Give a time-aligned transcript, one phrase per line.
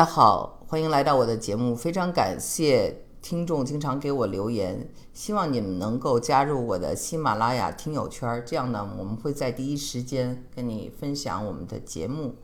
[0.00, 1.76] 大家好，欢迎来到我的节目。
[1.76, 12.36] 非常感谢听众经常给我留言，希望你们能够加入我的喜马拉雅听友圈，这样呢，我们会在第一时间跟你分享我们的节目。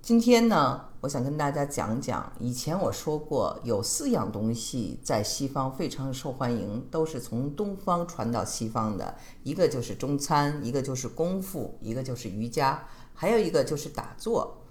[0.00, 14.63] 今天呢，我想跟大家讲讲，以前我说过，有四样东西在西方非常受欢迎，都是从东方传到西方的，一个就是中餐，一个就是功夫，一个就是瑜伽，还有一个就是打坐。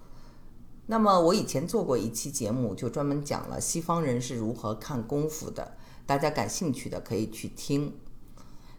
[0.86, 7.98] 那么我以前做过一期节目，就专门讲了西方人是如何看功夫的，大家感兴趣的可以去听。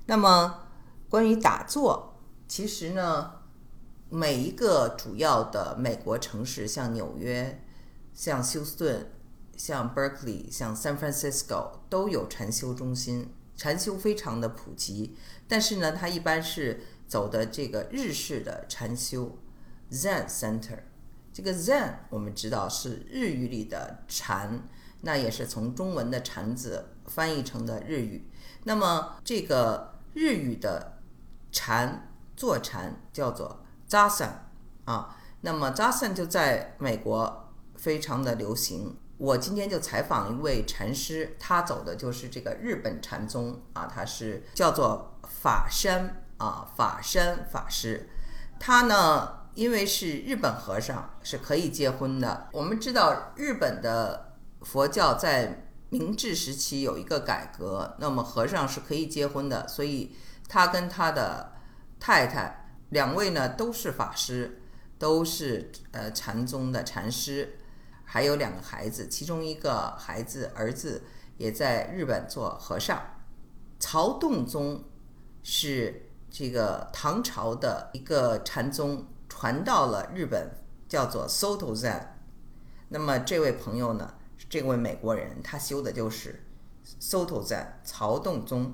[0.05, 0.67] 那么
[1.09, 2.13] 关于打坐，
[2.47, 3.31] 其实呢，
[4.09, 7.63] 每一个主要的美国城市，像纽约、
[8.13, 9.11] 像休斯顿、
[9.57, 15.15] 像 Berkeley、像 San Francisco 都有禅修中心，禅修非常的普及。
[15.47, 19.39] 但是呢，它一般是走的这个日式的禅修
[19.91, 20.79] Zen Center。
[21.35, 24.69] 这个 Zen 我们知道是日语里的禅，
[25.01, 28.31] 那也是从中文的禅字翻译成的日语。
[28.63, 30.93] 那么这个日语的
[31.51, 34.29] 禅坐禅叫做 Zazen
[34.85, 38.97] 啊，那么 Zazen 就在美国非常的流行。
[39.17, 48.09] 我今天就采访一位禅师，他走的就是这个日本禅宗啊，他是叫做法山啊，法山法师，
[48.57, 49.43] 他呢。
[49.55, 52.49] 因为是日本和尚是可以结婚的。
[52.51, 60.13] 我们知道日本的佛教在明治时期有一个改革，那么和尚是可以结婚的，所以
[60.49, 61.53] 他跟他的
[62.01, 64.61] 太太两位呢都是法师，
[64.99, 67.59] 都是呃禅宗的禅师，
[68.03, 71.03] 还有两个孩子，其中一个孩子儿子
[71.37, 73.01] 也在日本做和尚。
[73.79, 74.83] 曹洞宗
[75.43, 79.07] 是这个唐朝的一个禅宗。
[79.37, 80.49] 传到了日本，
[80.87, 82.01] 叫做 Soto Zen。
[82.87, 84.13] 那么这位朋友呢，
[84.49, 86.45] 这位美国人，他修的就是
[87.01, 88.73] Soto Zen 曹洞宗。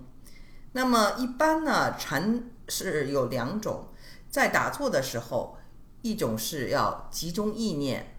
[0.73, 3.87] 那么一般呢，禅是有两种，
[4.29, 5.57] 在打坐的时候，
[6.03, 8.15] 一种是要集中意念，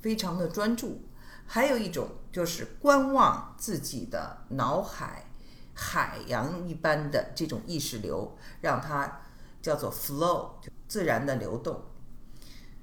[0.00, 1.00] 非常的专注；
[1.44, 5.26] 还有一种就是观望自己的脑海，
[5.74, 9.22] 海洋一般的这种意识流，让它
[9.60, 10.50] 叫做 flow。
[10.88, 11.80] 自然的流动，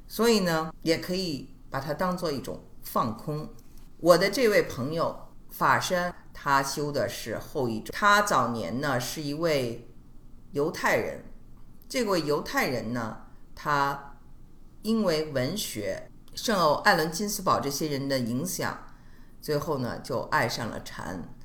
[0.07, 3.49] 所以呢，也可以把它当做一种放空。
[3.97, 7.93] 我的这位朋友法山，他修的是后一种。
[7.93, 9.89] 他早年呢是一位
[10.51, 11.25] 犹太人，
[11.89, 14.17] 这位犹太人呢，他
[14.83, 18.85] 因为文学受艾伦金斯堡这些人的影响，
[19.41, 21.35] 最后呢就爱上了禅。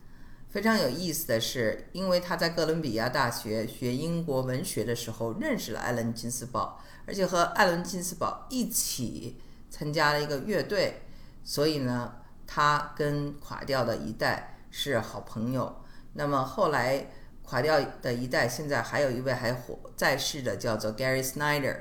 [0.53, 11.05] 非常有意思的是，因为他在哥伦比亚大学学英国文学的时候认识了艾伦金斯堡，而且和艾伦金斯堡一起参加了一个乐队，
[11.43, 15.75] 所以呢，他跟垮掉的一代是好朋友。
[16.13, 17.07] 那么后来
[17.45, 21.77] 垮掉的一代现在还有一位还活在世的，叫做 Gary Snyder，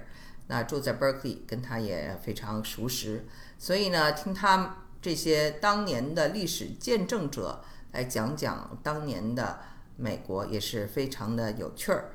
[0.47, 3.25] 那住在 Berkeley，跟他也非常熟识。
[3.59, 7.65] 所以呢，听他这些当年的历史见证者。
[7.91, 9.59] 来讲讲当年的
[9.95, 12.11] 美国也是非常的有趣儿。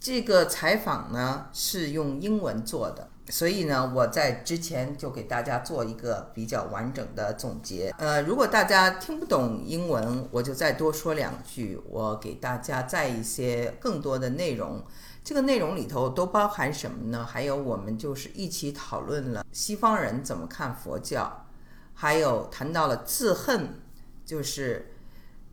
[0.00, 7.92] 这个采访呢是用英文做的，所以呢我在之前就给大家做一个比较完整的总结。
[7.98, 14.84] 呃，如果大家听不懂英文，我就再多说两句，我给大家再一些更多的内容。
[15.24, 17.26] 这个内容里头都包含什么呢？
[17.26, 21.46] 还有我们就是一起讨论了西方人怎么看佛教，
[21.94, 23.80] 还有谈到了自恨。
[24.28, 24.90] 就是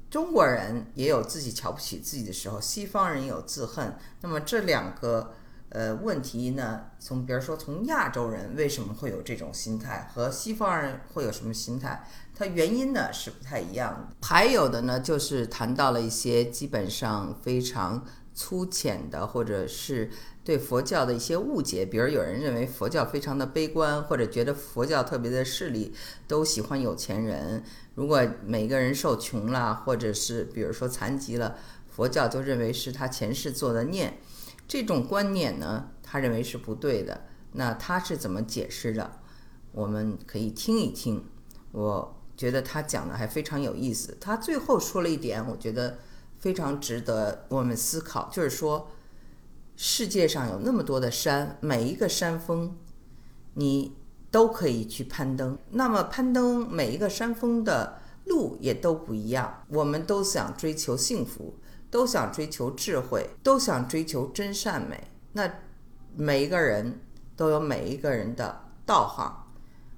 [0.10, 3.96] 中国人也有自己瞧不起自己的时候，西方人有自恨。
[4.20, 5.32] 那么这两个
[5.70, 14.28] 呃问题呢，从比如说从亚洲人为什么会有这种心态，和西方人会有什么心态，它原因呢是不太一样的。
[14.28, 20.12] 还有的呢，就是谈到了一些基本上非常粗浅的，或者是。
[20.46, 25.92] 对佛教的一些误解，比如有人认为佛教非常的悲观，或者觉得佛教特别的势利，
[26.28, 27.64] 都喜欢有钱人。
[27.96, 31.58] 如果每个人受穷了，或者是比如说残疾了，
[31.90, 34.20] 佛教就认为是他前世做的孽。
[34.68, 37.26] 这种观念呢，他认为是不对的。
[37.54, 39.20] 那他是怎么解释的？
[39.72, 41.26] 我们可以听一听。
[41.72, 44.18] 我觉得他讲的还非常有意思。
[44.22, 45.98] 他最后说了一点，我觉得
[46.38, 48.92] 非常值得我们思考，就是说。
[49.78, 52.78] 世界上有那么多的山，每一个山峰，
[53.56, 53.98] 你
[54.36, 55.58] 都可以去攀登。
[55.70, 59.64] 那么攀登每一个山峰的路也都不一样。
[59.70, 61.58] 我们都想追求幸福，
[61.90, 65.08] 都想追求智慧，都想追求真善美。
[65.32, 65.50] 那
[66.18, 67.00] 每一个人
[67.38, 69.48] 都有每一个人的道行，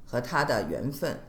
[0.05, 1.19] 和他的缘分。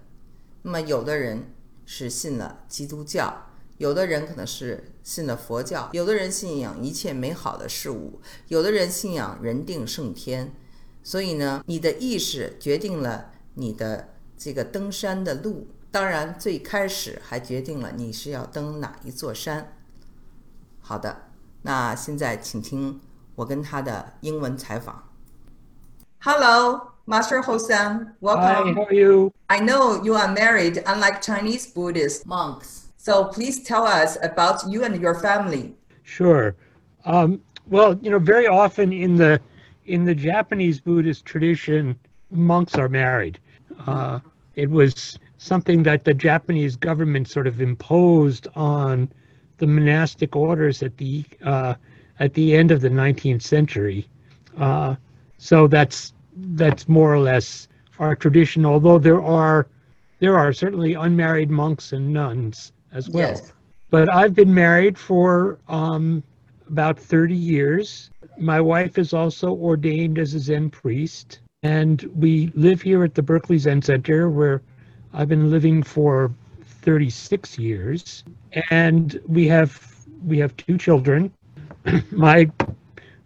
[0.61, 1.55] 那么，有的人
[1.87, 3.47] 是信了基督教，
[3.79, 10.55] 有的人可能是信了佛教，有的人信仰一切美好的事物，有的人信仰人定胜天。
[11.09, 15.67] 所以呢，你的意识决定了你的这个登山的路。
[15.91, 19.73] 当然，最开始还决定了你是要登哪一座山。
[20.83, 21.31] 好的，
[21.63, 23.01] 那现在请听
[23.37, 25.03] 我跟他的英文采访。
[26.19, 28.09] Hello, Master Hosam.
[28.21, 28.75] Welcome.
[28.75, 29.33] Hi, how are you?
[29.47, 32.91] I know you are married, unlike Chinese Buddhist monks.
[32.99, 35.73] So please tell us about you and your family.
[36.03, 36.55] Sure.
[37.07, 39.41] Um, well, you know, very often in the
[39.89, 41.99] in the Japanese Buddhist tradition,
[42.31, 43.39] monks are married.
[43.87, 44.21] Uh,
[44.55, 49.11] it was something that the Japanese government sort of imposed on
[49.57, 51.75] the monastic orders at the uh,
[52.21, 54.07] at the end of the 19th century.
[54.59, 54.95] Uh,
[55.39, 57.69] so that's that's more or less
[57.99, 58.67] our tradition.
[58.67, 59.69] Although there are
[60.19, 63.29] there are certainly unmarried monks and nuns as well.
[63.31, 63.53] Yes.
[63.91, 66.23] But I've been married for um,
[66.69, 68.11] about 30 years.
[68.41, 73.23] My wife is also ordained as a Zen priest, and we live here at the
[73.23, 74.63] Berkeley Zen Center where
[75.13, 76.33] I've been living for
[76.65, 78.25] 36 years,
[78.71, 81.33] and we have we have two children.
[82.13, 82.51] my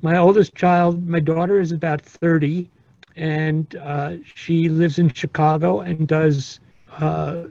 [0.02, 2.70] my oldest child, my daughter, is about 30,
[3.16, 6.60] and uh, she lives in Chicago and does
[6.98, 7.44] uh,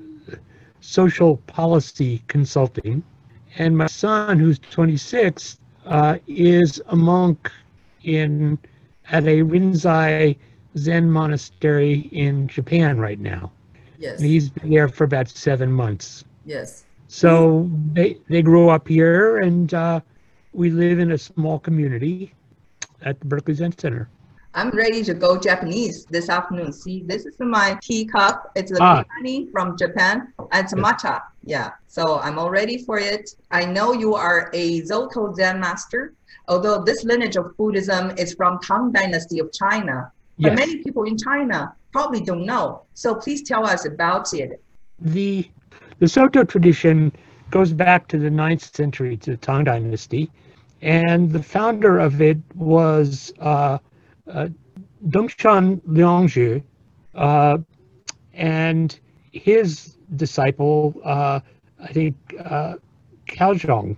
[0.81, 3.04] social policy consulting.
[3.58, 7.51] And my son, who's 26, uh, is a monk
[8.04, 8.57] in
[9.10, 10.38] at a Rinzai
[10.78, 13.51] Zen monastery in Japan right now.
[13.98, 14.19] Yes.
[14.19, 16.24] And he's been there for about seven months.
[16.45, 16.86] Yes.
[17.07, 20.00] So they they grew up here, and uh,
[20.54, 22.34] we live in a small community
[23.04, 24.10] at the Berkeley Zen Center.
[24.53, 26.74] I'm ready to go Japanese this afternoon.
[26.74, 28.51] See, this is my tea cup.
[28.56, 29.03] It's a Ah.
[29.15, 30.33] honey from Japan.
[30.51, 31.21] And it's matcha.
[31.45, 31.71] Yeah.
[31.88, 33.33] So I'm all ready for it.
[33.51, 36.13] I know you are a Soto Zen master,
[36.50, 40.12] although this lineage of Buddhism is from Tang Dynasty of China.
[40.39, 42.81] But many people in China probably don't know.
[42.94, 44.62] So please tell us about it.
[45.00, 45.50] the
[46.00, 47.12] the Soto tradition
[47.51, 50.31] goes back to the 9th century to the Tang Dynasty,
[50.81, 53.77] and the founder of it was uh,
[54.31, 54.50] uh,
[55.10, 56.63] Dongshan Liangjie,
[57.16, 57.57] uh,
[58.33, 59.00] and
[59.31, 61.39] his disciple, uh,
[61.81, 62.75] I think, uh,
[63.30, 63.98] Kaozhong.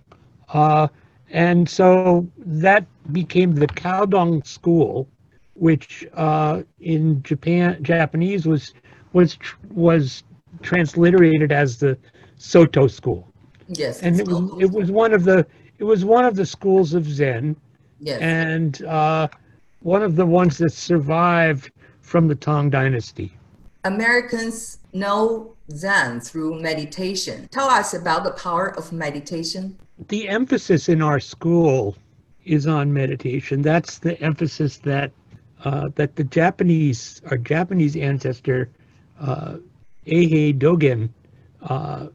[0.54, 0.88] Uh,
[1.32, 5.08] and so that became the Caodong school,
[5.54, 8.74] which uh, in Japan Japanese was
[9.14, 10.24] was tr- was
[10.62, 11.98] transliterated as the
[12.38, 13.34] Soto school,
[13.68, 14.02] Yes.
[14.04, 15.46] and it was it was one of the
[15.80, 17.56] it was one of the schools of Zen,
[18.00, 18.22] yes.
[18.22, 19.28] and uh,
[19.84, 21.72] one of the ones that survived
[22.02, 23.32] from the Tang Dynasty.
[23.84, 27.48] Americans know Zen through meditation.
[27.52, 29.78] Tell us about the power of meditation.
[30.08, 31.96] The emphasis in our school
[32.46, 33.62] is on meditation.
[33.62, 35.12] That's the emphasis that
[35.64, 38.70] uh, that the Japanese, our Japanese ancestor,
[39.20, 39.58] uh,
[40.06, 41.10] Eihei Dogen,
[41.64, 42.08] uh,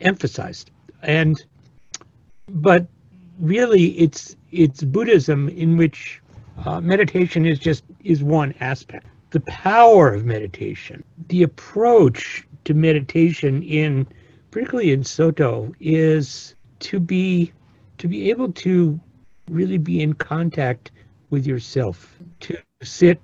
[0.00, 0.70] emphasized.
[1.02, 1.42] And
[2.48, 2.86] but
[3.38, 6.22] really, it's it's Buddhism in which
[6.64, 9.06] uh, meditation is just is one aspect.
[9.30, 14.06] The power of meditation, the approach to meditation in
[14.50, 17.52] particularly in Soto is to be
[17.98, 19.00] to be able to
[19.50, 20.90] really be in contact
[21.30, 23.20] with yourself, to sit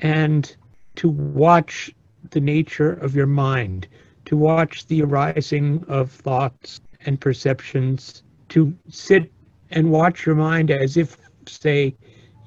[0.00, 0.56] and
[0.96, 1.90] to watch
[2.30, 3.86] the nature of your mind,
[4.24, 9.30] to watch the arising of thoughts and perceptions, to sit
[9.70, 11.94] and watch your mind as if, say,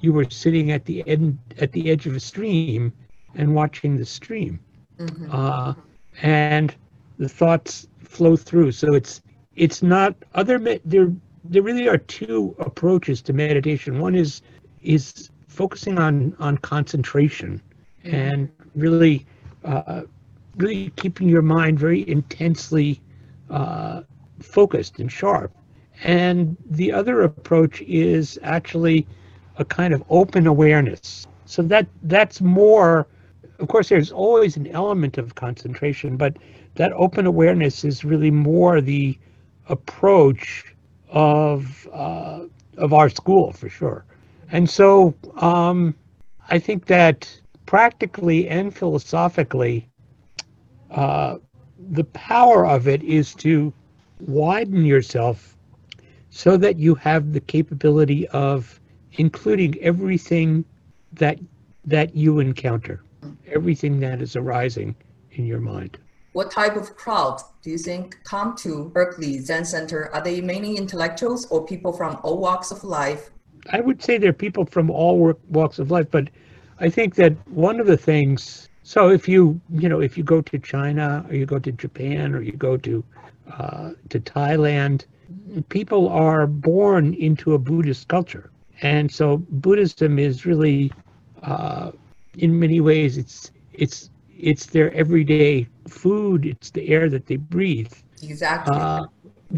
[0.00, 2.92] you were sitting at the end at the edge of a stream
[3.34, 4.58] and watching the stream,
[5.30, 5.74] uh,
[6.22, 6.74] and
[7.18, 8.72] the thoughts flow through.
[8.72, 9.22] So it's
[9.54, 11.12] it's not other me- there
[11.44, 13.98] there really are two approaches to meditation.
[14.00, 14.42] One is
[14.82, 17.60] is focusing on on concentration
[18.04, 19.26] and really
[19.64, 20.02] uh,
[20.56, 23.00] really keeping your mind very intensely
[23.50, 24.02] uh,
[24.40, 25.52] focused and sharp.
[26.04, 29.06] And the other approach is actually
[29.58, 31.26] a kind of open awareness.
[31.44, 33.06] So that that's more.
[33.58, 36.36] Of course, there's always an element of concentration, but
[36.74, 39.18] that open awareness is really more the
[39.68, 40.64] approach
[41.08, 42.40] of uh,
[42.76, 44.04] of our school for sure.
[44.52, 45.94] And so um,
[46.50, 49.88] I think that practically and philosophically,
[50.90, 51.38] uh,
[51.90, 53.72] the power of it is to
[54.20, 55.56] widen yourself
[56.30, 58.80] so that you have the capability of
[59.16, 60.64] including everything
[61.12, 61.38] that
[61.84, 63.02] that you encounter,
[63.52, 64.94] everything that is arising
[65.32, 65.98] in your mind.
[66.32, 70.10] What type of crowd do you think come to Berkeley Zen Center?
[70.12, 73.30] Are they mainly intellectuals or people from all walks of life?
[73.70, 76.28] I would say they're people from all walks of life, but
[76.78, 78.68] I think that one of the things.
[78.82, 82.34] So if you you know if you go to China or you go to Japan
[82.34, 83.04] or you go to
[83.50, 85.06] uh, to Thailand,
[85.68, 88.50] people are born into a Buddhist culture,
[88.82, 90.92] and so Buddhism is really,
[91.42, 91.92] uh,
[92.36, 96.46] in many ways, it's it's it's their everyday food.
[96.46, 97.92] It's the air that they breathe.
[98.22, 98.76] Exactly.
[98.76, 99.06] Uh,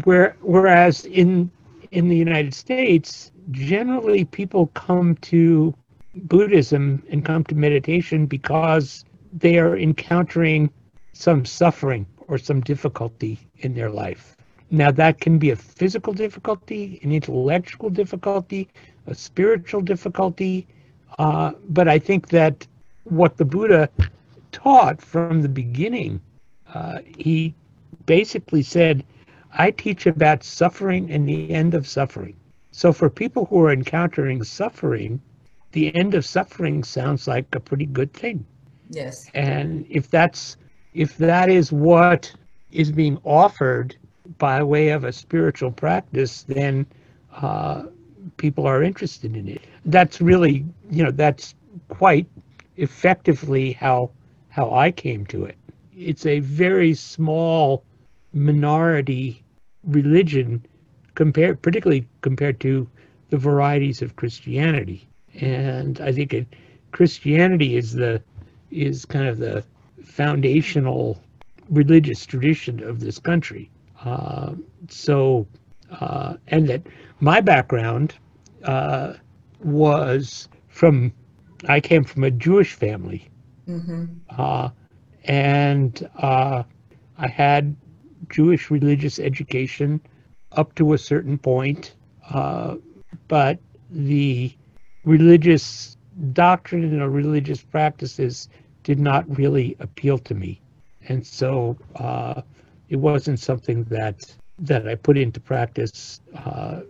[0.03, 1.51] where whereas in
[1.91, 5.73] in the United States, generally people come to
[6.15, 10.69] Buddhism and come to meditation because they are encountering
[11.13, 14.35] some suffering or some difficulty in their life.
[14.71, 18.69] Now, that can be a physical difficulty, an intellectual difficulty,
[19.09, 20.67] a spiritual difficulty.
[21.17, 22.65] Uh, but I think that
[23.03, 23.89] what the Buddha
[24.51, 26.21] taught from the beginning,
[26.73, 27.53] uh, he
[28.05, 29.03] basically said,
[29.53, 32.35] I teach about suffering and the end of suffering.
[32.71, 35.19] So for people who are encountering suffering,
[35.71, 38.45] the end of suffering sounds like a pretty good thing.
[38.89, 39.29] Yes.
[39.33, 40.57] And if that's
[40.93, 42.33] if that is what
[42.71, 43.95] is being offered
[44.37, 46.85] by way of a spiritual practice, then
[47.35, 47.83] uh,
[48.39, 49.61] people are interested in it.
[49.85, 51.53] That's really, you know, that's
[51.89, 52.25] quite
[52.77, 54.09] effectively how
[54.49, 55.57] how I came to it.
[55.95, 57.83] It's a very small
[58.33, 59.43] minority
[59.83, 60.65] religion
[61.13, 62.87] compared, particularly compared to
[63.29, 65.07] the varieties of Christianity.
[65.39, 66.47] And I think it,
[66.91, 68.21] Christianity is the
[68.71, 69.63] is kind of the
[70.03, 71.21] foundational
[71.69, 73.69] religious tradition of this country.
[74.03, 74.53] Uh,
[74.87, 75.45] so,
[75.99, 76.81] uh, and that
[77.19, 78.15] my background
[78.63, 79.13] uh,
[79.63, 81.13] was from,
[81.67, 83.29] I came from a Jewish family.
[83.67, 84.05] Mm-hmm.
[84.37, 84.69] Uh,
[85.25, 86.63] and uh,
[87.17, 87.75] I had
[88.29, 90.01] Jewish religious education
[90.53, 91.95] up to a certain point,
[92.31, 92.75] uh,
[93.27, 93.59] but
[93.91, 94.51] the
[95.03, 95.97] religious
[96.33, 98.49] doctrine and religious practices
[98.83, 100.61] did not really appeal to me,
[101.07, 102.41] and so uh,
[102.89, 106.21] it wasn't something that that I put into practice.
[106.35, 106.81] Uh,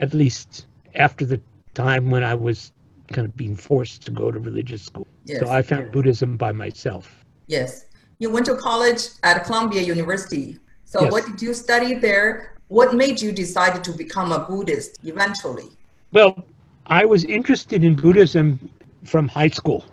[0.00, 1.40] at least after the
[1.74, 2.72] time when I was
[3.12, 5.06] kind of being forced to go to religious school.
[5.24, 5.40] Yes.
[5.40, 7.24] So I found Buddhism by myself.
[7.46, 7.86] Yes.
[8.18, 10.58] You went to college at Columbia University.
[10.84, 11.12] So yes.
[11.12, 12.54] what did you study there?
[12.68, 15.70] What made you decide to become a Buddhist eventually?
[16.12, 16.44] Well,
[16.86, 18.70] I was interested in Buddhism
[19.04, 19.84] from high school.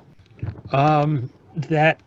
[0.72, 2.02] Um, that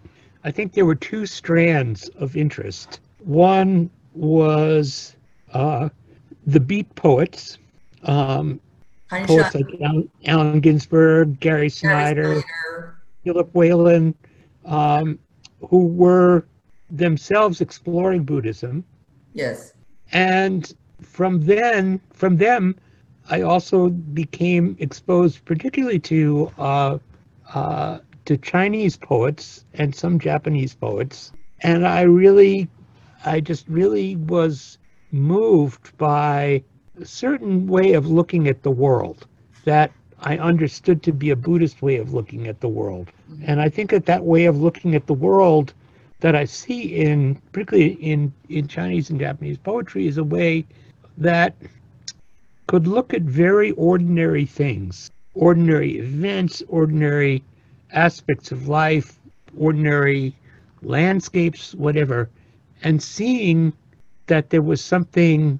[0.44, 3.00] I think there were two strands of interest.
[3.18, 5.16] One was
[5.52, 5.88] uh,
[6.46, 7.58] the beat poets,
[8.04, 8.60] um,
[9.10, 12.98] poets like Allen, Allen Ginsberg, Gary Snyder, Snyder.
[13.24, 14.14] Philip Whalen,
[14.64, 15.18] um,
[15.68, 16.46] who were
[16.90, 18.84] themselves exploring Buddhism.
[19.34, 19.72] Yes.
[20.12, 22.76] And from then, from them,
[23.30, 26.98] I also became exposed particularly to uh,
[27.54, 32.68] uh, to Chinese poets and some Japanese poets, and I really,
[33.24, 34.78] I just really was
[35.12, 36.62] moved by
[37.06, 39.26] certain way of looking at the world
[39.64, 39.90] that
[40.20, 43.44] I understood to be a Buddhist way of looking at the world, mm-hmm.
[43.46, 45.72] and I think that that way of looking at the world
[46.20, 50.64] that I see in particularly in in Chinese and Japanese poetry is a way
[51.18, 51.54] that
[52.66, 57.42] could look at very ordinary things, ordinary events, ordinary
[57.92, 59.18] aspects of life,
[59.56, 60.34] ordinary
[60.82, 62.28] landscapes, whatever,
[62.82, 63.72] and seeing
[64.26, 65.58] that there was something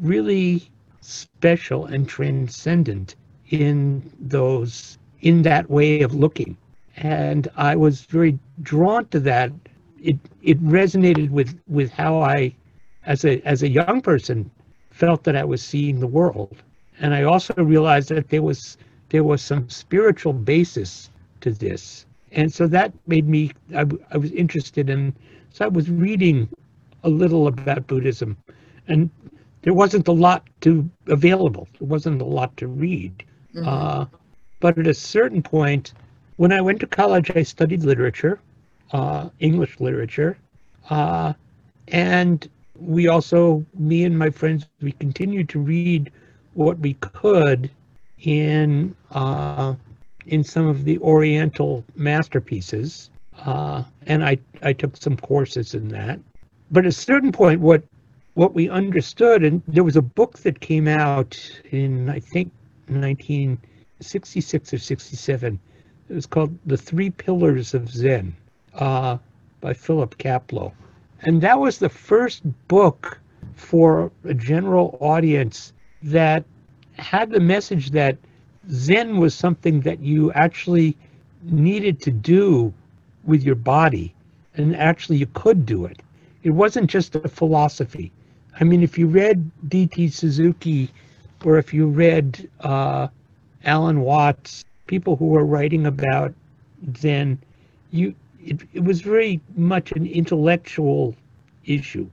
[0.00, 0.68] really
[1.06, 3.14] special and transcendent
[3.50, 6.56] in those in that way of looking.
[6.96, 9.52] And i was very drawn to that.
[10.02, 12.54] It it resonated with with how I,
[13.04, 14.50] as a as a young person,
[14.90, 16.56] felt that I was seeing the world,
[17.00, 18.76] and I also realized that there was
[19.10, 21.10] there was some spiritual basis
[21.42, 25.14] to this, and so that made me I, I was interested in.
[25.50, 26.48] So I was reading
[27.04, 28.36] a little about Buddhism,
[28.88, 29.10] and
[29.66, 31.66] there wasn't a lot to available.
[31.80, 33.24] There wasn't a lot to read.
[33.52, 33.68] Mm-hmm.
[33.68, 34.06] Uh,
[34.60, 35.92] but at a certain point,
[36.36, 38.38] when I went to college, I studied literature,
[38.92, 40.38] uh, English literature.
[40.88, 41.32] Uh,
[41.88, 46.12] and we also, me and my friends, we continued to read
[46.54, 47.68] what we could
[48.22, 49.74] in uh,
[50.26, 53.10] in some of the Oriental masterpieces,
[53.44, 56.20] uh, and I I took some courses in that.
[56.70, 57.82] But at a certain point, what
[58.36, 61.38] what we understood, and there was a book that came out
[61.70, 62.52] in I think
[62.88, 65.58] 1966 or 67.
[66.10, 68.36] It was called The Three Pillars of Zen
[68.74, 69.16] uh,
[69.62, 70.72] by Philip Kapleau.
[71.20, 73.18] And that was the first book
[73.54, 76.44] for a general audience that
[76.98, 78.18] had the message that
[78.70, 80.94] Zen was something that you actually
[81.42, 82.74] needed to do
[83.24, 84.14] with your body,
[84.56, 86.02] and actually you could do it.
[86.42, 88.12] It wasn't just a philosophy.
[88.58, 90.08] I mean, if you read D.T.
[90.08, 90.90] Suzuki
[91.44, 93.08] or if you read uh,
[93.64, 96.34] Alan Watts, people who were writing about
[96.96, 97.38] Zen,
[97.90, 101.14] you it, it was very much an intellectual
[101.64, 102.08] issue.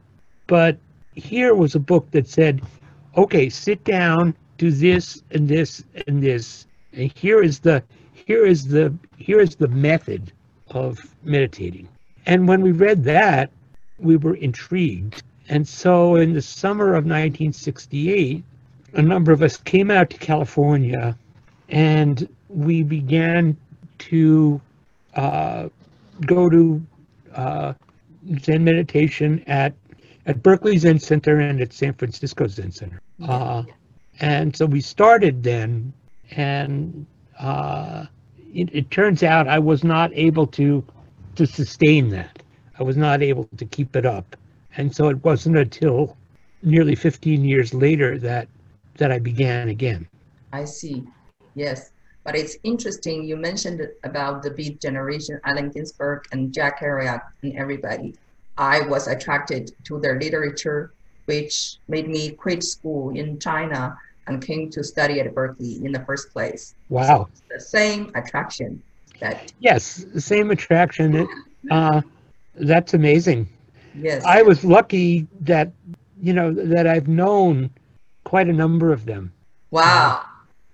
[0.48, 0.78] But
[1.14, 2.62] here was a book that said,
[3.16, 7.84] okay, sit down, do this and this and this, and here is the
[8.14, 10.32] here is the here is the method
[10.70, 11.88] of meditating.
[12.26, 13.52] And when we read that,
[14.00, 15.24] we were intrigued.
[15.50, 18.44] And so in the summer of 1968,
[18.94, 21.18] a number of us came out to California
[21.70, 23.58] and we began
[23.98, 24.62] to
[25.16, 25.70] uh,
[26.26, 26.82] go to
[27.34, 27.74] uh,
[28.40, 29.74] Zen meditation at
[30.26, 33.02] at Berkeley Zen Center and at San Francisco Zen Center.
[33.28, 33.64] Uh,
[34.22, 35.92] and so we started then,
[36.32, 37.06] and
[37.40, 38.06] uh,
[38.54, 40.84] it, it, turns out I was not able to
[41.36, 42.42] to sustain that.
[42.80, 44.36] I was not able to keep it up,
[44.78, 46.18] and so it wasn't until
[46.62, 48.48] nearly 15 years later that
[48.98, 50.08] that I began again.
[50.52, 51.04] I see.
[51.56, 51.92] Yes.
[52.24, 57.58] But it's interesting you mentioned about the Beat generation, Allen Ginsberg and Jack Kerouac and
[57.58, 58.16] everybody.
[58.58, 60.94] I was attracted to their literature,
[61.26, 66.00] which made me quit school in China and came to study at Berkeley in the
[66.02, 66.76] first place.
[66.90, 67.28] Wow.
[67.34, 68.82] So the same attraction
[69.20, 71.28] that Yes, the same attraction.
[71.72, 72.02] Uh,
[72.56, 73.48] that's amazing.
[73.96, 74.24] Yes.
[74.26, 75.72] I was lucky that
[76.22, 77.70] you know that I've known
[78.24, 79.32] quite a number of them.
[79.72, 80.26] Wow.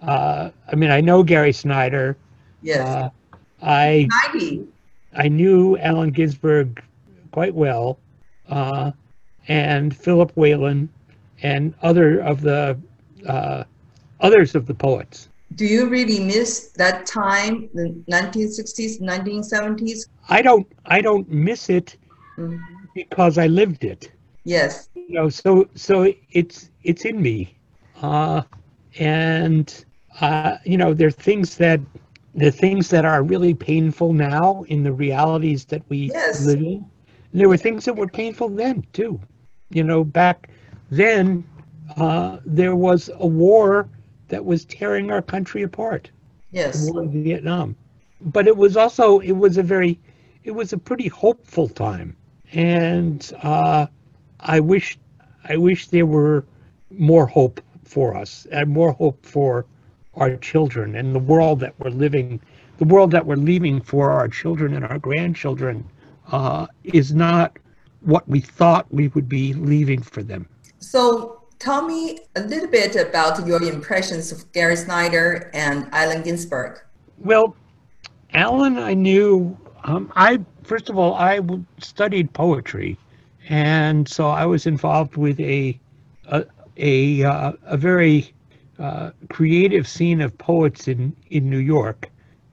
[0.02, 2.18] Uh, I mean, I know Gary Snyder.
[2.62, 2.88] Yes.
[2.88, 3.10] Uh,
[3.62, 4.68] I 90.
[5.16, 6.82] I knew Allen Ginsberg
[7.32, 8.00] quite well,
[8.50, 8.92] uh,
[9.48, 10.90] and Philip Whalen,
[11.42, 12.80] and other of the
[13.28, 13.64] uh,
[14.22, 15.30] others of the poets.
[15.56, 20.08] Do you really miss that time, the 1960s, 1970s?
[20.30, 20.68] I don't.
[20.86, 21.98] I don't miss it
[22.40, 22.79] Mm.
[22.94, 24.12] Because I lived it.
[24.44, 24.90] Yes.
[24.96, 27.58] You know, so so it's it's in me,
[28.02, 28.44] uh,
[29.00, 29.86] and
[30.22, 31.82] uh, you know, there are things that
[32.36, 36.46] the things that are really painful now in the realities that we Yes.
[36.46, 36.86] live in.
[37.32, 39.20] And there were things that were painful then too.
[39.70, 40.50] You know, back
[40.90, 41.46] then
[41.98, 43.90] uh, there was a war
[44.30, 46.12] that was tearing our country apart.
[46.52, 46.86] Yes.
[46.88, 47.76] The war in Vietnam.
[48.22, 50.00] But it was also it was a very
[50.44, 52.16] it was a pretty hopeful time.
[52.54, 53.88] And uh,
[54.40, 54.98] I wish
[55.48, 56.46] I wish there were
[56.92, 59.66] more hope for us and more hope for
[60.16, 62.40] our children and the world that we're living,
[62.78, 65.88] the world that we're leaving for our children and our grandchildren
[66.32, 67.58] uh, is not
[68.02, 70.48] what we thought we would be leaving for them.
[70.80, 76.80] So tell me a little bit about your impressions of Gary Snyder and Allen Ginsberg.
[77.18, 77.56] Well,
[78.34, 79.58] Allen, I knew.
[79.84, 81.40] Um, I first of all, I
[81.80, 82.96] studied poetry,
[83.50, 85.78] and so I was involved with a
[86.32, 86.46] a
[86.78, 88.32] a, uh, a very
[88.78, 92.10] uh, creative scene of poets in in New York,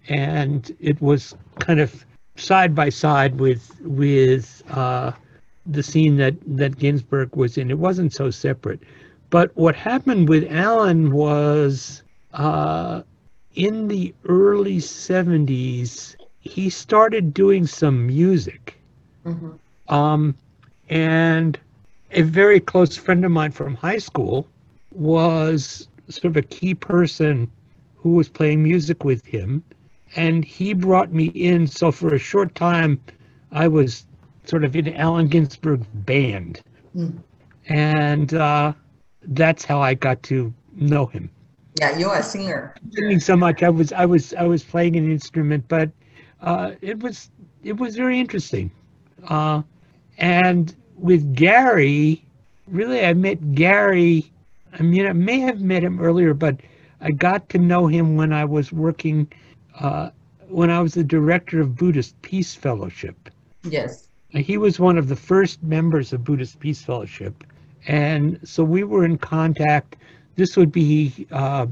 [0.08, 5.12] and it was kind of side by side with with uh,
[5.66, 7.70] the scene that that Ginsberg was in.
[7.70, 8.80] It wasn't so separate,
[9.28, 12.02] but what happened with Allen was.
[12.32, 13.02] Uh,
[13.54, 16.14] in the early 70s,
[16.46, 18.78] he started doing some music.
[19.26, 19.58] Mhm.
[19.88, 20.34] Um,
[20.88, 21.58] and
[22.12, 24.46] a very close friend of mine from high school
[24.92, 27.50] was sort of a key person
[27.96, 29.62] who was playing music with him.
[30.16, 31.66] And he brought me in.
[31.66, 33.00] So for a short time,
[33.52, 34.06] I was
[34.44, 36.60] sort of in Allen Ginsberg's band.
[36.96, 37.18] Mm.
[37.68, 38.72] And uh,
[39.22, 41.30] that's how I got to know him
[41.80, 42.74] Yeah, you're a singer.
[42.92, 43.62] singing so much.
[43.62, 45.90] I was I was I was playing an instrument, but
[46.40, 47.30] uh, it was
[47.62, 48.70] it was very interesting.
[49.28, 49.62] Uh,
[50.18, 52.24] and with Gary,
[52.66, 54.30] really, I met Gary.
[54.78, 56.60] I mean, I may have met him earlier, but
[57.00, 59.30] I got to know him when I was working
[59.80, 60.10] uh,
[60.48, 63.30] when I was the director of Buddhist Peace Fellowship.
[63.64, 64.08] Yes.
[64.30, 67.44] He was one of the first members of Buddhist Peace Fellowship,
[67.86, 69.96] and so we were in contact.
[70.34, 71.66] This would be uh,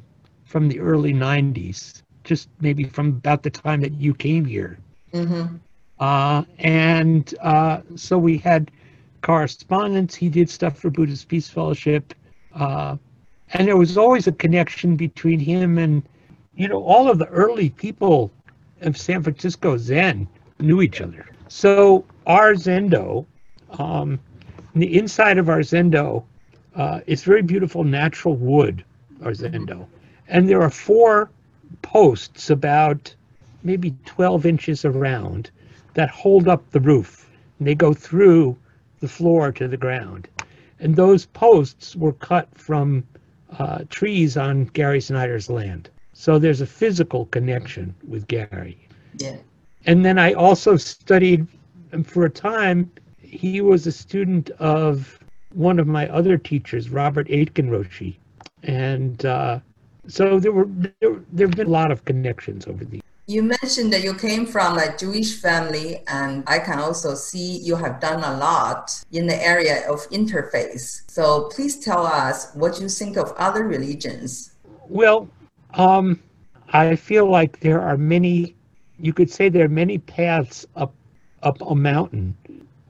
[0.45, 4.79] from the early '90s, just maybe from about the time that you came here.
[5.13, 5.57] Mm-hmm.
[6.01, 8.71] Uh, and uh, so we had
[9.23, 10.15] correspondence.
[10.15, 12.15] He did stuff for Buddhist Peace Fellowship,
[12.55, 12.97] uh,
[13.53, 16.03] and there was always a connection between him and,
[16.57, 18.31] you know, all of the early people
[18.81, 20.27] of San Francisco Zen
[20.59, 21.27] knew each other.
[21.49, 23.27] So our zendo,
[23.79, 24.19] um,
[24.75, 26.25] the inside of our zendo,
[26.75, 28.85] uh, it's very beautiful natural wood,
[29.23, 29.87] our zendo,
[30.29, 31.31] and there are four
[31.83, 33.15] posts about
[33.63, 35.51] maybe 12 inches around
[35.95, 37.29] that hold up the roof.
[37.59, 38.57] And they go through
[39.01, 40.29] the floor to the ground.
[40.81, 43.05] And those posts were cut from
[43.59, 45.89] uh, trees on Gary Snyder's land.
[46.13, 48.79] So there's a physical connection with Gary.
[49.19, 49.37] Yeah.
[49.87, 51.47] And then I also studied
[52.03, 55.19] for a time, he was a student of
[55.53, 57.71] one of my other teachers, Robert Aitken
[58.63, 59.61] And uh,
[60.07, 63.91] so there were there, there have been a lot of connections over the you mentioned
[63.95, 68.23] that you came from a Jewish family, and I can also see you have done
[68.23, 71.11] a lot in the area of interfaith.
[71.11, 74.53] So please tell us what you think of other religions.
[74.91, 75.27] Well,
[75.73, 76.21] um,
[76.75, 78.55] I feel like there are many,
[78.99, 80.93] you could say there are many paths up,
[81.43, 82.37] up a mountain,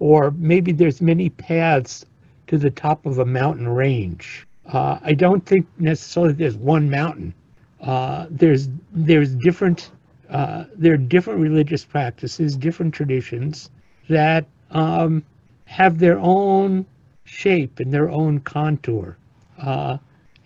[0.00, 2.04] or maybe there's many paths
[2.48, 4.48] to the top of a mountain range.
[4.66, 7.34] Uh, I don't think necessarily there's one mountain.
[7.80, 9.90] Uh, there's there's different
[10.30, 13.70] uh, there are different religious practices, different traditions
[14.08, 15.22] that um,
[15.66, 16.86] have their own
[17.24, 19.16] shape and their own contour.
[19.58, 19.98] Uh,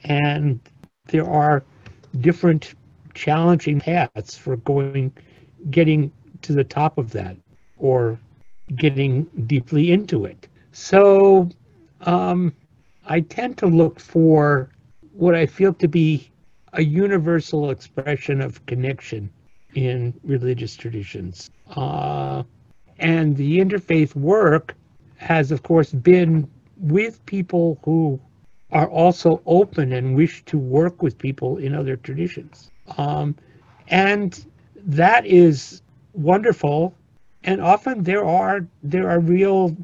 [0.04, 0.60] and
[1.06, 1.64] there are
[2.20, 2.74] different
[3.14, 5.12] challenging paths for going,
[5.70, 6.10] getting
[6.42, 7.36] to the top of that
[7.78, 8.18] or
[8.76, 10.48] getting deeply into it.
[10.72, 11.48] So
[12.02, 12.52] um,
[13.08, 14.70] I tend to look for
[15.12, 16.30] what I feel to be
[16.74, 19.30] a universal expression of connection
[19.74, 21.50] in religious traditions.
[21.74, 22.42] Uh,
[22.98, 24.74] and the interfaith work
[25.16, 28.20] has, of course, been with people who
[28.70, 32.70] are also open and wish to work with people in other traditions.
[32.98, 33.34] Um,
[33.88, 34.44] and
[34.76, 35.80] that is
[36.12, 36.94] wonderful.
[37.44, 39.74] And often there are there are real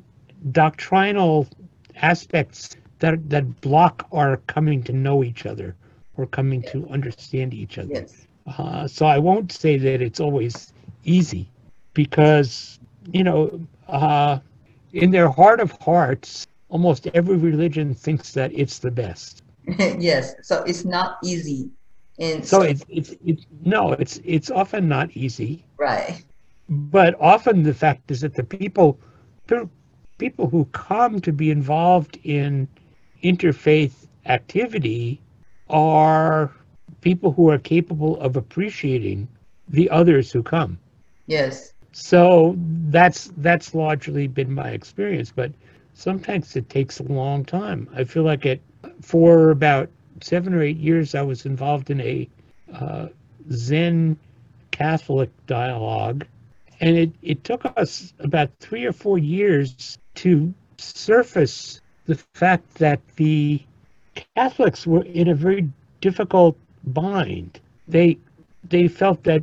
[0.52, 1.48] doctrinal
[1.96, 5.76] aspects that that block our coming to know each other
[6.16, 7.92] or coming to understand each other.
[7.92, 8.26] Yes.
[8.46, 10.72] Uh, so I won't say that it's always
[11.04, 11.48] easy
[11.92, 12.78] because,
[13.12, 14.38] you know, uh,
[14.92, 19.42] in their heart of hearts, almost every religion thinks that it's the best.
[19.78, 20.34] yes.
[20.42, 21.70] So it's not easy.
[22.18, 25.64] And so it's, it's, it's, no, it's, it's often not easy.
[25.78, 26.24] Right.
[26.68, 28.98] But often the fact is that the people,
[30.18, 32.68] people who come to be involved in
[33.24, 35.20] interfaith activity
[35.70, 36.52] are
[37.00, 39.28] people who are capable of appreciating
[39.68, 40.78] the others who come.
[41.26, 41.72] Yes.
[41.92, 42.56] So
[42.90, 45.52] that's that's largely been my experience, but
[45.94, 47.88] sometimes it takes a long time.
[47.94, 48.60] I feel like it
[49.00, 49.88] for about
[50.20, 52.28] seven or eight years I was involved in a
[52.72, 53.08] uh,
[53.52, 54.18] Zen
[54.72, 56.26] Catholic dialogue,
[56.80, 63.00] and it, it took us about three or four years to surface the fact that
[63.16, 63.62] the
[64.36, 65.68] Catholics were in a very
[66.00, 67.60] difficult bind.
[67.88, 68.18] They
[68.68, 69.42] they felt that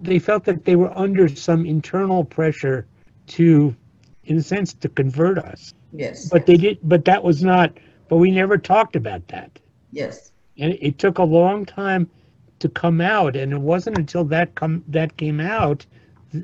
[0.00, 2.86] they felt that they were under some internal pressure
[3.28, 3.74] to,
[4.24, 5.74] in a sense, to convert us.
[5.92, 6.28] Yes.
[6.28, 6.78] But they did.
[6.82, 7.72] But that was not.
[8.08, 9.50] But we never talked about that.
[9.92, 10.32] Yes.
[10.58, 12.10] And it took a long time
[12.58, 15.86] to come out, and it wasn't until that come that came out,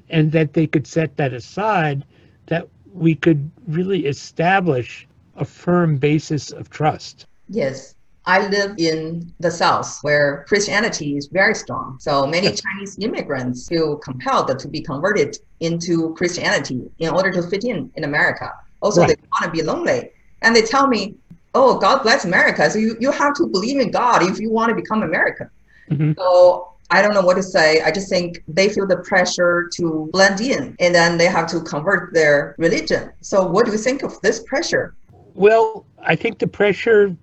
[0.08, 2.04] and that they could set that aside,
[2.46, 7.26] that we could really establish a firm basis of trust.
[7.48, 7.94] Yes.
[8.28, 11.96] I live in the South where Christianity is very strong.
[12.00, 17.62] So many Chinese immigrants feel compelled to be converted into Christianity in order to fit
[17.62, 18.52] in in America.
[18.82, 19.08] Also, right.
[19.08, 20.10] they want to be lonely.
[20.42, 21.14] And they tell me,
[21.54, 22.68] oh, God bless America.
[22.68, 25.48] So you, you have to believe in God if you want to become American.
[25.90, 26.12] Mm-hmm.
[26.18, 27.80] So I don't know what to say.
[27.80, 31.60] I just think they feel the pressure to blend in and then they have to
[31.60, 33.12] convert their religion.
[33.20, 34.94] So what do you think of this pressure?
[35.36, 37.16] Well, I think the pressure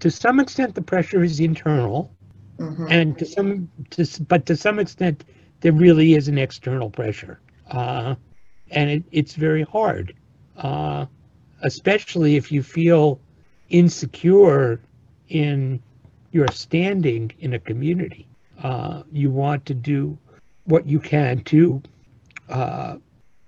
[0.00, 2.10] to some extent the pressure is internal
[2.58, 2.86] mm-hmm.
[2.90, 5.24] and to some to, but to some extent
[5.60, 8.14] there really is an external pressure uh,
[8.70, 10.14] and it, it's very hard
[10.56, 11.06] uh,
[11.62, 13.20] especially if you feel
[13.68, 14.80] insecure
[15.28, 15.80] in
[16.32, 18.26] your standing in a community
[18.62, 20.18] uh, you want to do
[20.64, 21.82] what you can to
[22.48, 22.96] uh,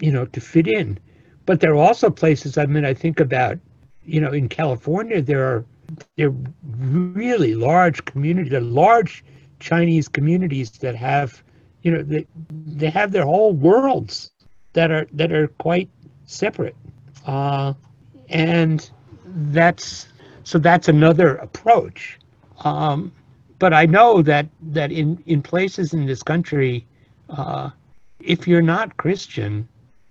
[0.00, 0.98] you know to fit in
[1.46, 3.58] but there are also places i mean i think about
[4.04, 5.64] you know in california there are
[6.16, 9.24] they're really large communities, large
[9.60, 11.42] Chinese communities that have,
[11.82, 14.30] you know, they they have their whole worlds
[14.72, 15.88] that are that are quite
[16.26, 16.76] separate,
[17.26, 17.74] uh,
[18.28, 18.90] and
[19.24, 20.08] that's
[20.44, 22.18] so that's another approach.
[22.64, 23.12] Um,
[23.58, 26.86] but I know that that in in places in this country,
[27.28, 27.70] uh,
[28.20, 29.68] if you're not Christian,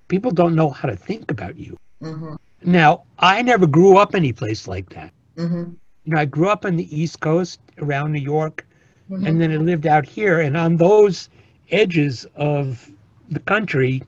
[0.07, 1.77] people don't know how to think about you.
[2.01, 2.35] Mm-hmm.
[2.63, 5.11] Now, I never grew up any place like that.
[5.35, 5.73] Mm-hmm.
[6.03, 8.65] You know, I grew up on the East Coast around New York,
[9.09, 9.27] Mm-hmm.
[9.27, 10.39] and then I lived out here.
[10.39, 11.27] And on those
[11.69, 12.89] edges of
[13.29, 14.03] the country,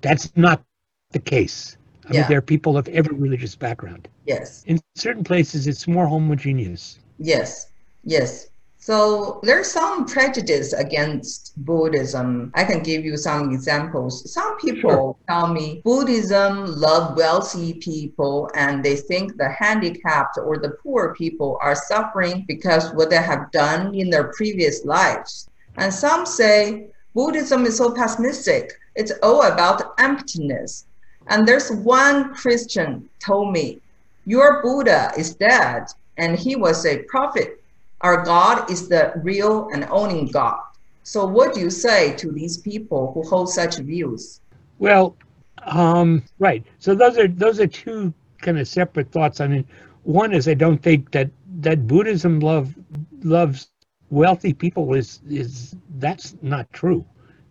[0.00, 0.64] that's not
[1.12, 1.76] the case.
[2.08, 4.08] I mean, there are people of every religious background.
[4.26, 4.64] Yes.
[4.66, 6.98] In certain places, it's more homogeneous.
[7.18, 7.68] Yes,
[8.02, 8.48] yes.
[8.88, 12.50] So there's some prejudice against Buddhism.
[12.54, 14.32] I can give you some examples.
[14.32, 20.70] Some people tell me Buddhism love wealthy people and they think the handicapped or the
[20.82, 25.50] poor people are suffering because what they have done in their previous lives.
[25.76, 28.72] And some say Buddhism is so pessimistic.
[28.94, 30.86] It's all about emptiness.
[31.26, 33.82] And there's one Christian told me,
[34.24, 37.58] your Buddha is dead and he was a prophet.
[38.00, 40.58] Our God is the real and only God.
[41.02, 44.40] So, what do you say to these people who hold such views?
[44.78, 45.16] Well,
[45.64, 46.64] um, right.
[46.78, 49.40] So those are those are two kind of separate thoughts.
[49.40, 49.64] I mean,
[50.04, 51.30] one is I don't think that
[51.60, 52.74] that Buddhism love
[53.22, 53.68] loves
[54.10, 57.04] wealthy people is is that's not true.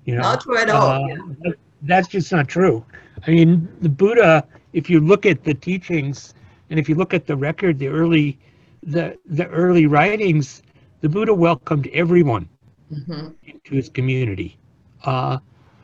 [0.06, 0.88] You know, Not true at all.
[0.88, 1.16] Uh, yeah.
[1.44, 2.84] that- that's just not true.
[3.28, 6.34] I mean, the Buddha, if you look at the teachings
[6.72, 8.40] and if you look at the record, the early
[8.84, 10.62] the the early writings,
[11.02, 12.50] the Buddha welcomed everyone
[12.92, 13.36] Mhm.
[13.44, 14.58] into his community.
[15.04, 15.40] Uh,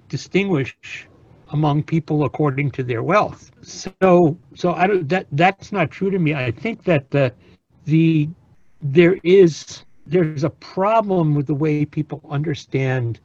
[0.10, 1.08] distinguish
[1.52, 3.52] among people according to their wealth.
[3.62, 6.34] So so I don't that that's not true to me.
[6.34, 7.34] I think that the
[7.86, 8.30] the
[8.82, 13.20] there is there's a problem with the way people understand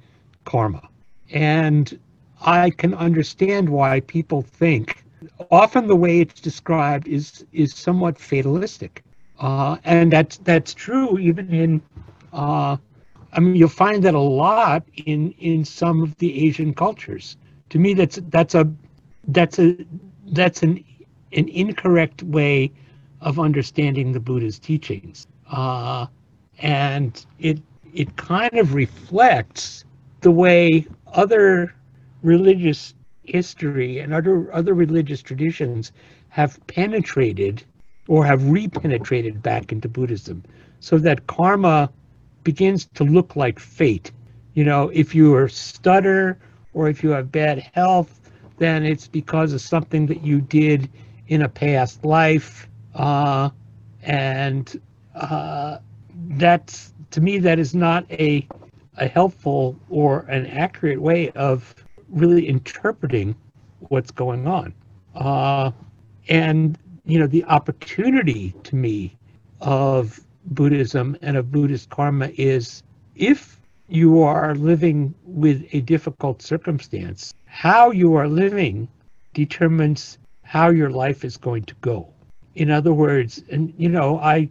[0.45, 0.89] karma.
[1.33, 1.99] And
[2.43, 5.05] I can understand why people think
[5.51, 9.03] often the way it's described is is somewhat fatalistic.
[9.41, 11.83] Uh, and that's that's true even in
[12.33, 12.77] uh,
[13.33, 17.37] I mean you'll find that a lot in in some of the Asian cultures.
[17.75, 18.73] To me that's that's a
[19.27, 19.77] that's a
[20.27, 20.85] that's an
[21.33, 22.71] an incorrect way
[23.21, 25.27] of understanding the Buddha's teachings.
[25.51, 26.07] Uh,
[26.61, 27.61] and it
[27.93, 29.85] it kind of reflects
[30.21, 31.75] the way other
[32.23, 35.91] religious history and other other religious traditions
[36.29, 37.65] have penetrated
[38.07, 40.45] or have repenetrated back into Buddhism
[40.79, 41.91] so that karma
[42.45, 44.13] begins to look like fate
[44.53, 46.39] you know if you are stutter
[46.75, 48.21] or if you have bad health
[48.59, 50.89] then it's because of something that you did
[51.29, 53.49] in a past life uh,
[54.03, 54.81] and
[55.15, 55.79] uh,
[56.31, 58.47] that's to me that is not a
[58.99, 61.75] a helpful or an accurate way of
[62.09, 63.35] really interpreting
[63.89, 64.73] what's going on.
[65.15, 65.71] Uh,
[66.29, 69.17] and you know the opportunity to me
[69.61, 72.83] of buddhism and of buddhist karma is
[73.15, 78.89] if you are living with a difficult circumstance how you are living
[79.33, 82.09] determines how your life is going to go.
[82.55, 84.49] In other words and you know i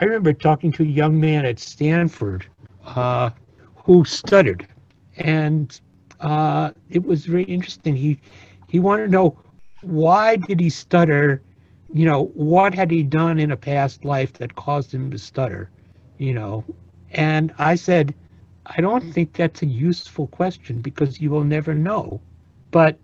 [0.00, 2.46] i remember talking to a young man at stanford
[2.84, 3.30] uh,
[3.76, 4.66] who stuttered.
[5.16, 5.78] And
[6.20, 7.96] uh, it was very interesting.
[7.96, 8.18] He
[8.68, 9.38] he wanted to know
[9.82, 11.42] why did he stutter?
[11.92, 15.70] You know what had he done in a past life that caused him to stutter?
[16.18, 16.64] You know
[17.12, 18.14] and i said
[18.76, 22.20] i don't think that's a useful question because you will never know.
[22.70, 22.98] But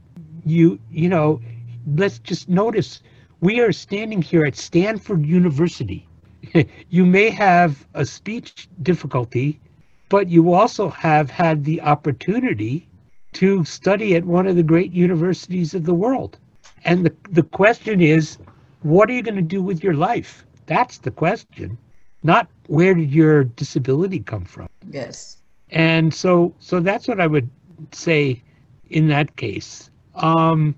[0.45, 1.41] you you know
[1.87, 3.03] let's just notice
[3.41, 6.09] we are standing here at stanford university.
[6.91, 9.61] You may have a speech difficulty
[10.09, 12.89] but you also have had the opportunity
[13.35, 16.39] to study at one of the great universities of the world.
[16.85, 18.39] And the, the question is
[18.83, 20.47] what are you going to do with your life?
[20.67, 21.79] That's the question
[22.23, 24.69] not where did your disability come from?
[24.91, 25.39] Yes.
[25.71, 27.49] And so so that's what i would
[27.93, 28.43] say
[28.91, 29.91] in that case.
[30.15, 30.75] Um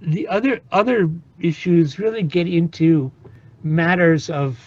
[0.00, 3.10] the other other issues really get into
[3.62, 4.58] matters of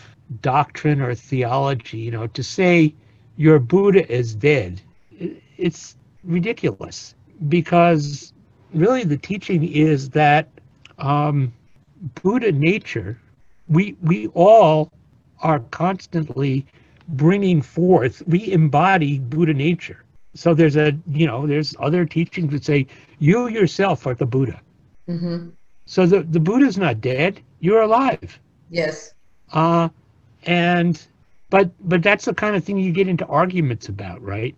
[0.42, 2.94] doctrine or theology you know to say
[3.38, 4.82] your buddha is dead,
[5.58, 7.16] it's ridiculous.
[7.50, 8.34] Because
[8.74, 10.48] really the teaching is that
[11.00, 11.54] um
[12.24, 13.20] buddha nature
[13.68, 14.92] we we all
[15.42, 16.66] are constantly
[17.08, 22.64] bringing forth we embody buddha nature so there's a you know there's other teachings that
[22.64, 22.86] say
[23.20, 24.62] you yourself are the buddha
[25.08, 25.50] Mm-hmm.
[25.86, 28.34] so the, the buddha's not dead you're alive
[28.70, 29.14] Yes.
[29.46, 29.88] uh
[30.44, 31.08] and
[31.50, 34.56] but but that's the kind of thing you get into arguments about right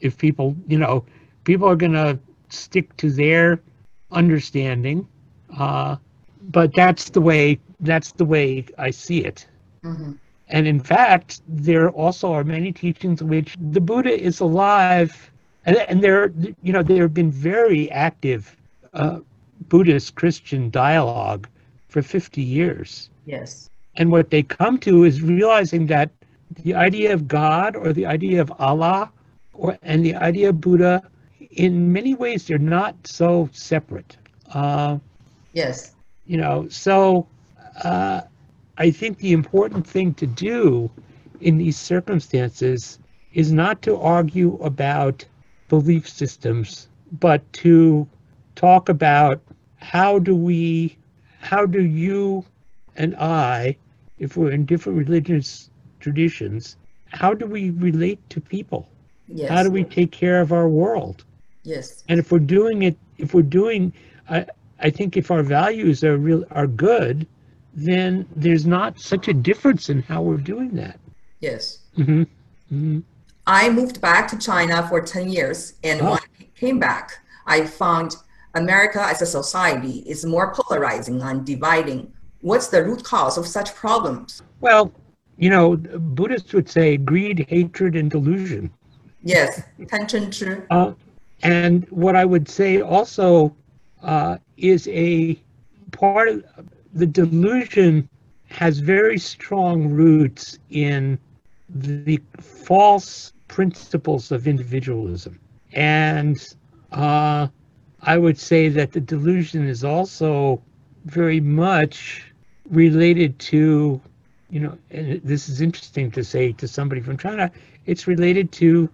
[0.00, 1.04] if people you know
[1.44, 2.18] people are going to
[2.48, 3.60] stick to their
[4.10, 5.06] understanding,
[5.58, 5.96] uh,
[6.50, 9.46] but that's the way that's the way I see it.
[9.84, 10.12] Mm-hmm.
[10.48, 15.30] And in fact, there also are many teachings in which the Buddha is alive,
[15.64, 16.32] and, and there,
[16.62, 18.56] you know, there have been very active
[18.94, 19.18] uh,
[19.68, 21.48] Buddhist Christian dialogue
[21.88, 23.10] for 50 years.
[23.24, 23.70] Yes.
[23.96, 26.10] And what they come to is realizing that
[26.62, 29.10] the idea of God or the idea of Allah
[29.54, 31.02] or and the idea of Buddha,
[31.50, 34.16] in many ways, they're not so separate.
[34.52, 34.98] Uh,
[35.52, 35.94] Yes.
[36.26, 37.26] you know, so
[37.82, 38.20] uh,
[38.78, 40.90] I think the important thing to do
[41.40, 42.98] in these circumstances
[43.32, 45.24] is not to argue about
[45.68, 46.88] belief systems,
[47.20, 48.06] but to
[48.54, 49.40] talk about
[49.76, 50.96] how do we,
[51.40, 52.44] how do you
[52.96, 53.76] and I,
[54.18, 56.76] if we're in different religious traditions,
[57.08, 58.88] how do we relate to people?
[59.28, 59.50] Yes.
[59.50, 61.24] How do we take care of our world?
[61.62, 62.04] Yes.
[62.08, 63.92] And if we're doing it, if we're doing,
[64.30, 64.46] I,
[64.80, 67.26] I think if our values are real are good,
[67.76, 70.98] then there's not such a difference in how we're doing that.
[71.40, 71.80] Yes.
[71.98, 72.22] Mm-hmm.
[72.22, 73.00] Mm-hmm.
[73.46, 76.12] I moved back to China for 10 years, and oh.
[76.12, 78.16] when I came back, I found
[78.54, 82.12] America as a society is more polarizing and dividing.
[82.40, 84.42] What's the root cause of such problems?
[84.60, 84.90] Well,
[85.36, 88.70] you know, Buddhists would say greed, hatred, and delusion.
[89.22, 90.64] Yes, tension true.
[90.70, 90.92] Uh,
[91.42, 93.54] and what I would say also
[94.02, 95.38] uh, is a
[95.92, 96.44] part of
[96.96, 98.08] the delusion
[98.48, 101.18] has very strong roots in
[101.68, 105.38] the false principles of individualism.
[105.72, 106.42] And
[106.92, 107.48] uh,
[108.02, 110.62] I would say that the delusion is also
[111.04, 112.32] very much
[112.70, 114.00] related to,
[114.48, 117.50] you know, and this is interesting to say to somebody from China,
[117.84, 118.88] it's related to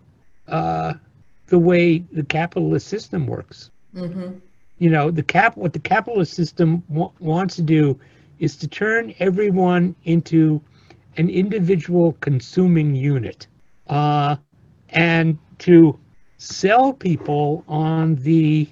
[0.48, 0.94] uh,
[1.46, 3.70] the way the capitalist system works.
[3.94, 4.32] hmm
[4.82, 8.08] You know, the cap what the capitalist system wa- wants to do
[8.48, 10.72] is to turn everyone into
[11.28, 13.58] an individual consuming unit,
[13.98, 14.46] uh,
[14.90, 16.00] and to
[16.38, 18.68] sell people on the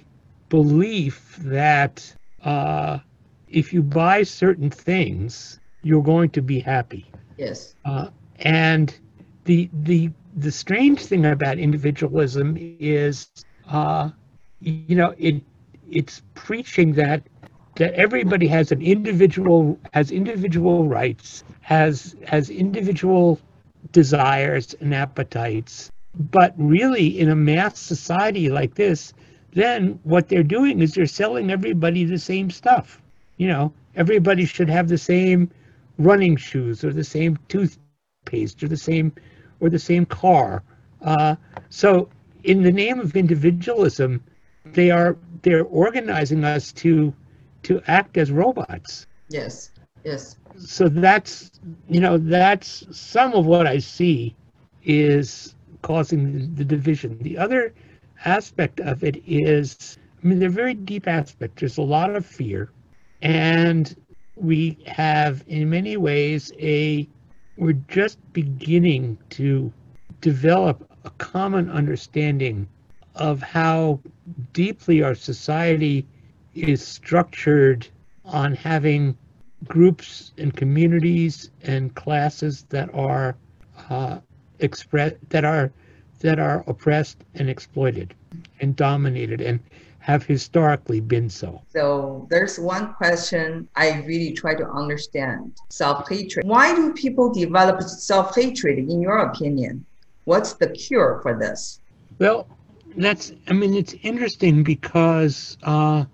[0.49, 2.99] belief that uh,
[3.47, 7.11] if you buy certain things, you're going to be happy.
[7.37, 7.75] Yes.
[7.85, 8.99] Uh, and
[9.45, 13.31] the the the strange thing about individualism is,
[13.69, 14.09] uh,
[14.61, 15.43] you know, it
[15.91, 17.23] it's preaching that
[17.75, 23.39] that everybody has an individual has individual rights, has has individual
[23.91, 25.91] desires and appetites.
[26.31, 29.13] But really, in a mass society like this,
[29.53, 33.01] then what they're doing is they're selling everybody the same stuff.
[33.37, 35.49] You know, everybody should have the same
[35.97, 39.13] running shoes or the same toothpaste or the same
[39.59, 40.63] or the same car.
[41.01, 41.35] Uh,
[41.69, 42.09] so,
[42.43, 44.23] in the name of individualism,
[44.65, 47.13] they are they're organizing us to
[47.63, 49.07] to act as robots.
[49.29, 49.71] Yes.
[50.03, 50.37] Yes.
[50.57, 51.51] So that's
[51.89, 54.35] you know that's some of what I see
[54.83, 57.17] is causing the, division.
[57.19, 57.73] The other
[58.25, 61.59] aspect of it is, I mean, they're very deep aspect.
[61.59, 62.71] There's a lot of fear,
[63.21, 63.95] and
[64.35, 67.07] we have, in many ways, a
[67.57, 69.71] we're just beginning to
[70.21, 72.67] develop a common understanding
[73.15, 73.99] of how
[74.53, 76.05] deeply our society
[76.55, 77.87] is structured
[78.25, 79.17] on having
[79.67, 83.35] groups and communities and classes that are
[83.89, 84.19] uh,
[84.59, 85.71] express that are
[86.19, 88.13] that are oppressed and exploited
[88.59, 89.59] and dominated and
[89.99, 91.61] have historically been so.
[91.69, 96.45] So there's one question I really try to understand self hatred.
[96.45, 99.85] Why do people develop self hatred, in your opinion?
[100.25, 101.79] What's the cure for this?
[102.19, 102.47] Well,
[102.97, 106.05] that's I mean it's interesting because uh,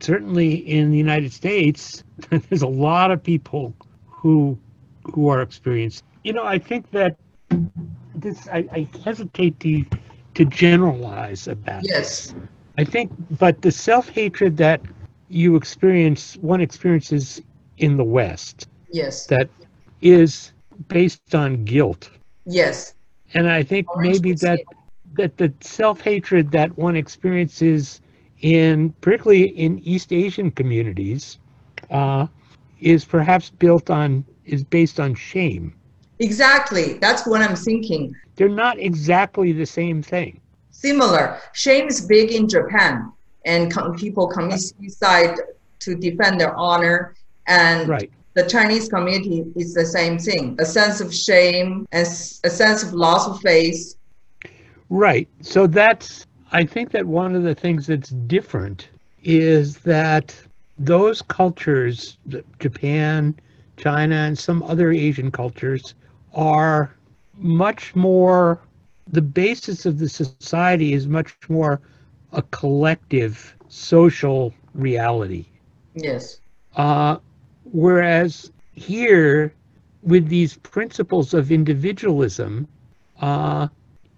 [0.00, 3.74] certainly in the United States there's a lot of people
[4.06, 4.58] who
[5.14, 6.04] who are experienced.
[6.24, 7.16] You know, I think that
[8.14, 9.84] this I, I hesitate to
[10.34, 11.94] to generalize about Yes.
[11.94, 12.34] this.
[12.78, 14.80] I think, but the self hatred that
[15.28, 17.40] you experience, one experiences
[17.78, 19.28] in the West, Yes.
[19.28, 19.48] that
[20.00, 20.52] is
[20.88, 22.00] based on guilt,
[22.46, 22.94] Yes.
[23.34, 24.60] and I think maybe that.
[25.14, 28.00] That the self hatred that one experiences
[28.40, 31.38] in particularly in East Asian communities
[31.90, 32.26] uh,
[32.80, 35.74] is perhaps built on is based on shame.
[36.18, 36.94] Exactly.
[36.94, 38.14] That's what I'm thinking.
[38.36, 40.40] They're not exactly the same thing.
[40.70, 41.38] Similar.
[41.52, 43.12] Shame is big in Japan,
[43.44, 45.36] and com- people commit suicide
[45.80, 47.14] to defend their honor.
[47.46, 48.10] And Right.
[48.34, 52.06] the Chinese community is the same thing a sense of shame and
[52.44, 53.94] a sense of loss of faith.
[54.90, 55.28] Right.
[55.42, 58.90] So that's I think that one of the things that's different
[59.22, 60.36] is that
[60.78, 62.18] those cultures,
[62.58, 63.36] Japan,
[63.76, 65.94] China, and some other Asian cultures,
[66.34, 66.96] are
[67.38, 68.60] much more,
[69.08, 71.80] the basis of the society is much more
[72.32, 75.46] a collective social reality.
[75.94, 76.40] Yes.
[76.76, 77.18] Uh,
[77.64, 79.54] whereas here,
[80.02, 82.68] with these principles of individualism,
[83.20, 83.68] uh,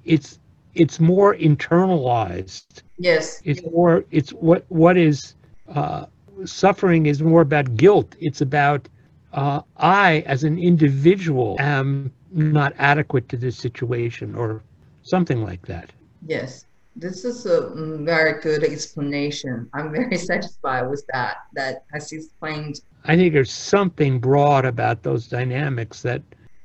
[0.04, 0.38] it's
[0.74, 2.82] it's more internalized.
[2.98, 3.40] Yes.
[3.44, 4.04] It's more.
[4.10, 5.34] It's what what is
[5.68, 6.06] uh,
[6.44, 8.14] suffering is more about guilt.
[8.20, 8.88] It's about
[9.32, 14.62] uh, I as an individual am not adequate to this situation or
[15.02, 15.92] something like that.
[16.26, 16.66] Yes.
[16.94, 17.70] This is a
[18.00, 19.68] very good explanation.
[19.72, 21.36] I'm very satisfied with that.
[21.54, 22.80] That has explained.
[23.04, 26.22] I think there's something broad about those dynamics that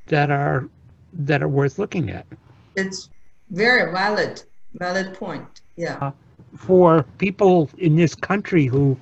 [0.08, 0.70] that are
[1.14, 2.26] that are worth looking at.
[2.76, 3.10] It's
[3.50, 4.43] very valid,
[4.74, 5.62] valid point.
[5.76, 5.98] Yeah.
[6.02, 6.12] Uh,
[6.56, 8.98] for people in this country who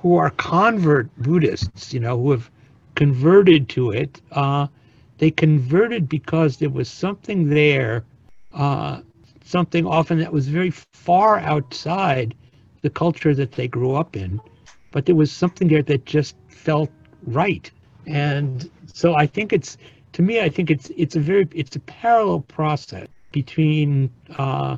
[0.00, 2.50] who are convert Buddhists, you know, who have
[2.94, 4.66] converted to it, uh,
[5.18, 8.04] they converted because there was something there
[8.54, 9.00] uh,
[9.44, 12.34] something often that was very far outside
[12.82, 14.40] the culture that they grew up in,
[14.92, 16.90] but there was something there that just felt
[17.26, 17.70] right.
[18.06, 19.78] And so I think it's,
[20.12, 24.76] to me, I think it's it's a very it's a parallel process between uh,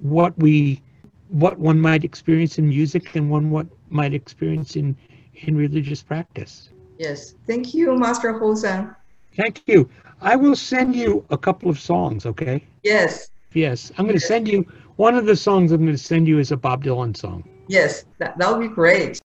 [0.00, 0.80] what we
[1.28, 4.96] what one might experience in music and one what might experience in
[5.34, 6.70] in religious practice.
[6.98, 8.94] Yes, thank you, Master Hozan.
[9.36, 9.88] Thank you.
[10.20, 12.64] I will send you a couple of songs, okay?
[12.82, 16.28] Yes, Yes, I'm going to send you one of the songs I'm going to send
[16.28, 17.48] you is a Bob Dylan song.
[17.68, 19.16] yes, that, that would be great.